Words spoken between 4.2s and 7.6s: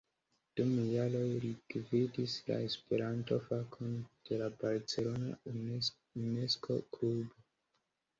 de la barcelona Unesko-klubo.